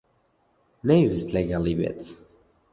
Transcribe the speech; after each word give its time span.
نەیویست 0.87 1.29
لەگەڵی 1.35 1.75
بێت. 1.79 2.01